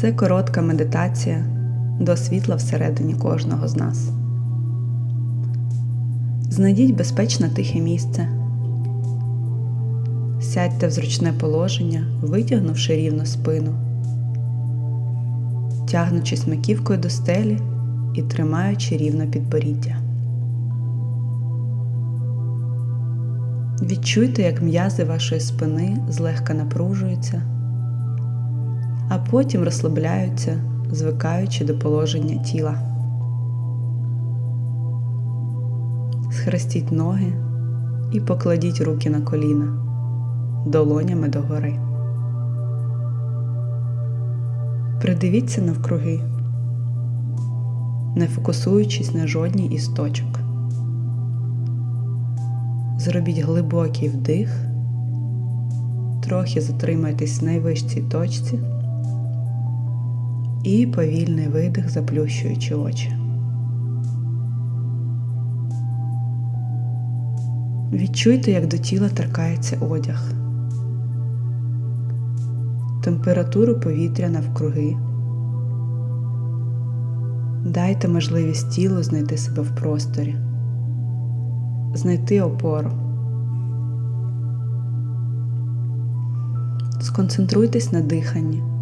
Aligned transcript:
Це 0.00 0.12
коротка 0.12 0.62
медитація 0.62 1.44
до 2.00 2.16
світла 2.16 2.56
всередині 2.56 3.14
кожного 3.14 3.68
з 3.68 3.76
нас. 3.76 4.10
Знайдіть 6.50 6.96
безпечне 6.96 7.48
тихе 7.48 7.80
місце. 7.80 8.28
Сядьте 10.40 10.86
в 10.86 10.90
зручне 10.90 11.32
положення, 11.32 12.06
витягнувши 12.22 12.96
рівно 12.96 13.26
спину, 13.26 13.74
тягнучись 15.90 16.46
маківкою 16.46 16.98
до 16.98 17.10
стелі 17.10 17.58
і 18.14 18.22
тримаючи 18.22 18.96
рівно 18.96 19.26
підборіддя. 19.26 19.96
Відчуйте, 23.82 24.42
як 24.42 24.62
м'язи 24.62 25.04
вашої 25.04 25.40
спини 25.40 25.96
злегка 26.08 26.54
напружуються, 26.54 27.42
а 29.08 29.18
потім 29.18 29.64
розслабляються, 29.64 30.58
звикаючи 30.92 31.64
до 31.64 31.78
положення 31.78 32.42
тіла. 32.42 32.74
Схрестіть 36.30 36.92
ноги 36.92 37.32
і 38.12 38.20
покладіть 38.20 38.80
руки 38.80 39.10
на 39.10 39.20
коліна 39.20 39.66
долонями 40.66 41.28
догори. 41.28 41.78
Придивіться 45.00 45.62
навкруги, 45.62 46.20
не 48.16 48.26
фокусуючись 48.26 49.14
на 49.14 49.26
жодній 49.26 49.66
із 49.66 49.88
точок. 49.88 50.40
Зробіть 52.98 53.38
глибокий 53.38 54.08
вдих, 54.08 54.60
трохи 56.22 56.60
затримайтесь 56.60 57.40
в 57.40 57.44
найвищій 57.44 58.00
точці 58.00 58.58
і 60.66 60.86
повільний 60.86 61.48
видих, 61.48 61.90
заплющуючи 61.90 62.74
очі. 62.74 63.12
Відчуйте, 67.92 68.50
як 68.50 68.66
до 68.66 68.78
тіла 68.78 69.08
торкається 69.08 69.78
одяг, 69.90 70.32
температуру 73.04 73.80
повітря 73.80 74.28
навкруги. 74.28 74.96
Дайте 77.64 78.08
можливість 78.08 78.70
тілу 78.70 79.02
знайти 79.02 79.36
себе 79.36 79.62
в 79.62 79.74
просторі 79.74 80.36
знайти 81.94 82.40
опору. 82.40 82.90
Сконцентруйтесь 87.00 87.92
на 87.92 88.00
диханні. 88.00 88.75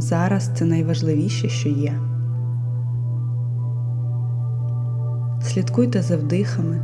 Зараз 0.00 0.50
це 0.54 0.64
найважливіше, 0.64 1.48
що 1.48 1.68
є. 1.68 2.00
Слідкуйте 5.42 6.02
за 6.02 6.16
вдихами, 6.16 6.82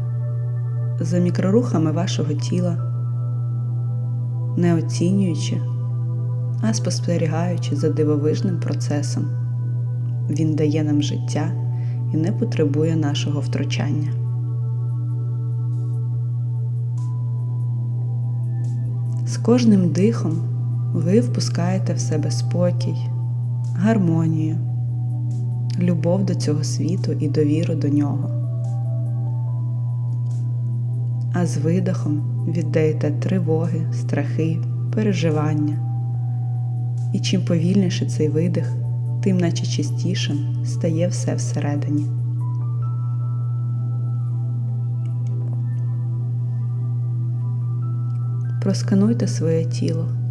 за 1.00 1.18
мікрорухами 1.18 1.92
вашого 1.92 2.32
тіла, 2.32 2.76
не 4.56 4.74
оцінюючи, 4.74 5.60
а 6.62 6.74
спостерігаючи 6.74 7.76
за 7.76 7.88
дивовижним 7.90 8.60
процесом. 8.60 9.24
Він 10.30 10.54
дає 10.54 10.84
нам 10.84 11.02
життя 11.02 11.52
і 12.14 12.16
не 12.16 12.32
потребує 12.32 12.96
нашого 12.96 13.40
втручання. 13.40 14.12
З 19.26 19.36
кожним 19.36 19.88
дихом 19.92 20.55
ви 20.96 21.20
впускаєте 21.20 21.94
в 21.94 22.00
себе 22.00 22.30
спокій, 22.30 22.96
гармонію, 23.74 24.56
любов 25.78 26.24
до 26.24 26.34
цього 26.34 26.64
світу 26.64 27.12
і 27.12 27.28
довіру 27.28 27.74
до 27.74 27.88
нього. 27.88 28.30
А 31.32 31.46
з 31.46 31.56
видихом 31.56 32.44
віддаєте 32.48 33.10
тривоги, 33.10 33.86
страхи, 33.92 34.58
переживання. 34.94 35.78
І 37.12 37.20
чим 37.20 37.44
повільніше 37.44 38.06
цей 38.06 38.28
видих, 38.28 38.72
тим 39.22 39.38
наче 39.38 39.66
чистішим 39.66 40.64
стає 40.64 41.08
все 41.08 41.34
всередині. 41.34 42.06
Проскануйте 48.62 49.28
своє 49.28 49.64
тіло. 49.64 50.25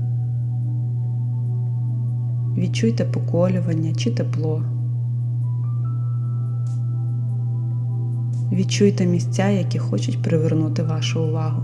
Відчуйте 2.57 3.05
поколювання 3.05 3.93
чи 3.93 4.11
тепло. 4.11 4.63
Відчуйте 8.51 9.05
місця, 9.05 9.49
які 9.49 9.79
хочуть 9.79 10.21
привернути 10.21 10.83
вашу 10.83 11.23
увагу. 11.23 11.61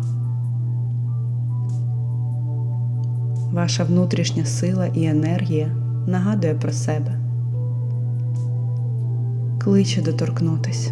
Ваша 3.51 3.83
внутрішня 3.83 4.45
сила 4.45 4.85
і 4.85 5.05
енергія 5.05 5.67
нагадує 6.07 6.55
про 6.55 6.71
себе. 6.71 7.19
Кличе 9.59 10.01
доторкнутись. 10.01 10.91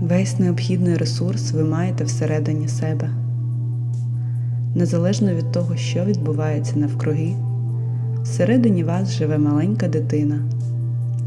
Весь 0.00 0.38
необхідний 0.38 0.96
ресурс 0.96 1.52
ви 1.52 1.64
маєте 1.64 2.04
всередині 2.04 2.68
себе. 2.68 3.21
Незалежно 4.74 5.34
від 5.34 5.52
того, 5.52 5.76
що 5.76 6.04
відбувається 6.04 6.78
навкруги, 6.78 7.34
всередині 8.22 8.84
вас 8.84 9.12
живе 9.12 9.38
маленька 9.38 9.88
дитина, 9.88 10.38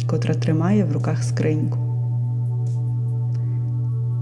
котра 0.08 0.34
тримає 0.34 0.84
в 0.84 0.92
руках 0.92 1.24
скриньку. 1.24 1.78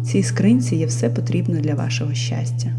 Цій 0.06 0.24
скринці 0.24 0.76
є 0.76 0.86
все 0.86 1.10
потрібне 1.10 1.60
для 1.60 1.76
вашого 1.76 2.14
щастя. 2.14 2.70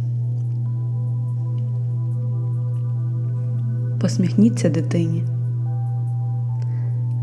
Посміхніться 4.01 4.69
дитині, 4.69 5.25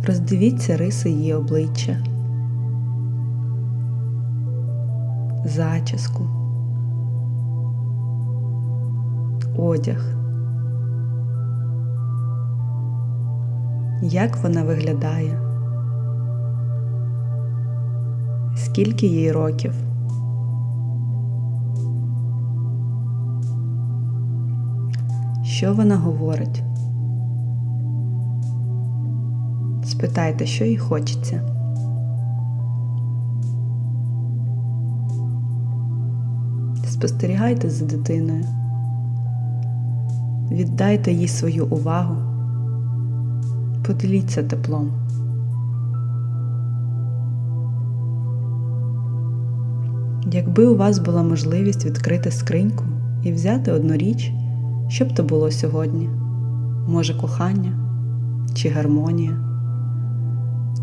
роздивіться 0.08 0.78
риси 0.78 1.10
її 1.10 1.34
обличчя. 1.34 1.98
зачіску, 5.46 6.28
одяг. 9.62 10.16
Як 14.04 14.38
вона 14.44 14.64
виглядає? 14.64 15.40
Скільки 18.56 19.08
їй 19.08 19.32
років? 19.32 19.74
Що 25.44 25.74
вона 25.74 25.98
говорить? 25.98 26.64
Спитайте, 29.84 30.46
що 30.46 30.66
їй 30.66 30.78
хочеться. 30.78 31.42
Спостерігайте 37.02 37.70
за 37.70 37.86
дитиною, 37.86 38.46
віддайте 40.52 41.12
їй 41.12 41.28
свою 41.28 41.66
увагу, 41.66 42.16
поділіться 43.86 44.44
теплом. 44.44 44.92
Якби 50.32 50.66
у 50.66 50.78
вас 50.78 51.00
була 51.00 51.24
можливість 51.24 51.86
відкрити 51.86 52.32
скриньку 52.32 52.86
і 53.24 53.32
взяти 53.32 53.72
одну 53.72 53.94
річ, 53.94 54.34
що 54.88 55.06
б 55.06 55.14
то 55.14 55.24
було 55.24 55.52
сьогодні? 55.52 56.10
Може, 56.88 57.14
кохання, 57.14 57.72
чи 58.54 58.70
гармонія, 58.70 59.38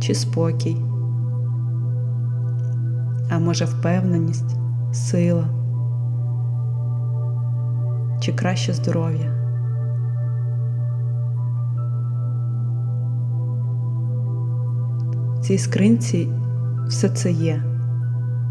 чи 0.00 0.14
спокій, 0.14 0.76
а 3.30 3.38
може 3.38 3.64
впевненість, 3.64 4.56
сила 4.92 5.48
чи 8.20 8.32
краще 8.32 8.72
здоров'я. 8.72 9.47
Цій 15.48 15.58
скринці 15.58 16.28
все 16.88 17.08
це 17.08 17.32
є, 17.32 17.62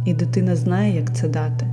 і 0.06 0.14
дитина 0.14 0.56
знає, 0.56 0.96
як 0.96 1.16
це 1.16 1.28
дати. 1.28 1.68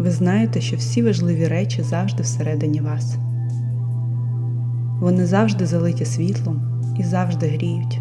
Ви 0.00 0.10
знаєте, 0.10 0.60
що 0.60 0.76
всі 0.76 1.02
важливі 1.02 1.48
речі 1.48 1.82
завжди 1.82 2.22
всередині 2.22 2.80
вас. 2.80 3.16
Вони 5.00 5.26
завжди 5.26 5.66
залиті 5.66 6.04
світлом 6.04 6.82
і 6.98 7.02
завжди 7.02 7.46
гріють. 7.46 8.00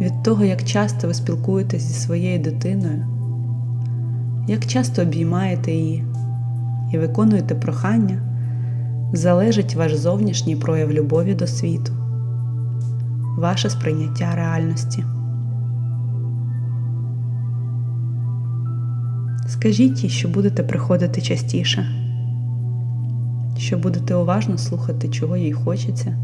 від 0.00 0.22
того, 0.22 0.44
як 0.44 0.64
часто 0.64 1.06
ви 1.06 1.14
спілкуєтесь 1.14 1.82
зі 1.82 1.94
своєю 1.94 2.38
дитиною, 2.38 3.06
як 4.48 4.66
часто 4.66 5.02
обіймаєте 5.02 5.72
її 5.72 6.04
і 6.94 6.98
виконуєте 6.98 7.54
прохання, 7.54 8.22
залежить 9.12 9.74
ваш 9.74 9.96
зовнішній 9.96 10.56
прояв 10.56 10.92
любові 10.92 11.34
до 11.34 11.46
світу, 11.46 11.92
ваше 13.38 13.70
сприйняття 13.70 14.34
реальності. 14.34 15.04
Скажіть 19.48 20.04
їй, 20.04 20.10
що 20.10 20.28
будете 20.28 20.62
приходити 20.62 21.20
частіше, 21.22 21.86
що 23.56 23.78
будете 23.78 24.14
уважно 24.14 24.58
слухати, 24.58 25.08
чого 25.08 25.36
їй 25.36 25.52
хочеться 25.52 26.18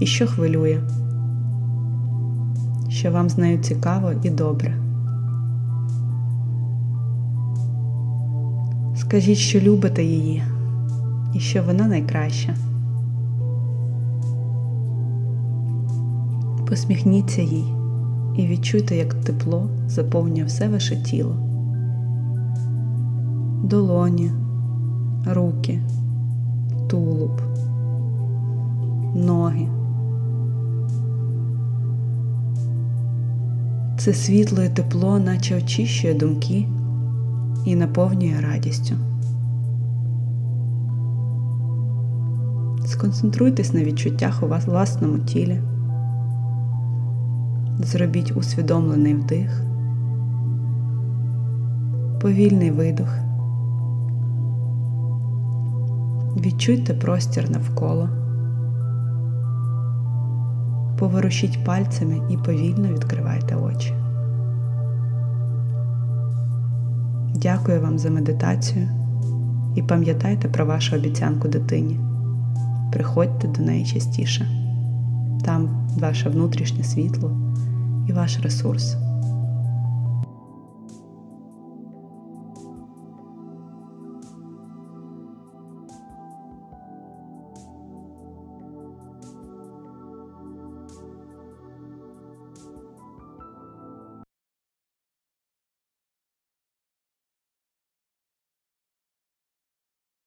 і 0.00 0.06
що 0.06 0.26
хвилює, 0.26 0.80
що 2.88 3.10
вам 3.10 3.28
з 3.28 3.38
нею 3.38 3.58
цікаво 3.58 4.12
і 4.22 4.30
добре. 4.30 4.81
Скажіть, 9.12 9.38
що 9.38 9.60
любите 9.60 10.04
її 10.04 10.42
і 11.34 11.40
що 11.40 11.62
вона 11.62 11.86
найкраща. 11.86 12.54
Посміхніться 16.68 17.42
їй 17.42 17.64
і 18.36 18.46
відчуйте, 18.46 18.96
як 18.96 19.14
тепло 19.14 19.70
заповнює 19.86 20.44
все 20.44 20.68
ваше 20.68 20.96
тіло 20.96 21.36
долоні, 23.64 24.32
руки, 25.26 25.80
тулуб, 26.88 27.40
ноги. 29.14 29.68
Це 33.98 34.14
світло 34.14 34.62
і 34.62 34.68
тепло, 34.68 35.18
наче 35.18 35.56
очищує 35.56 36.14
думки 36.14 36.66
і 37.64 37.76
наповнює 37.76 38.40
радістю. 38.40 38.94
Сконцентруйтесь 42.86 43.74
на 43.74 43.84
відчуттях 43.84 44.42
у 44.42 44.46
вас 44.46 44.66
власному 44.66 45.18
тілі. 45.18 45.60
Зробіть 47.78 48.36
усвідомлений 48.36 49.14
вдих, 49.14 49.62
повільний 52.20 52.70
видох. 52.70 53.18
Відчуйте 56.36 56.94
простір 56.94 57.50
навколо. 57.50 58.08
Поворушіть 60.98 61.64
пальцями 61.64 62.20
і 62.30 62.36
повільно 62.36 62.88
відкривайте 62.88 63.54
очі. 63.54 64.01
Дякую 67.34 67.80
вам 67.80 67.98
за 67.98 68.10
медитацію 68.10 68.88
і 69.76 69.82
пам'ятайте 69.82 70.48
про 70.48 70.66
вашу 70.66 70.96
обіцянку 70.96 71.48
дитині. 71.48 72.00
Приходьте 72.92 73.48
до 73.48 73.62
неї 73.62 73.86
частіше. 73.86 74.46
Там 75.44 75.88
ваше 75.98 76.28
внутрішнє 76.28 76.84
світло 76.84 77.30
і 78.08 78.12
ваш 78.12 78.40
ресурс. 78.40 78.96